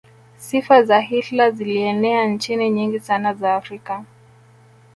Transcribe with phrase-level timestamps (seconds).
[0.37, 4.05] sifa za hitler zilienea nchi nyingi sana za afrika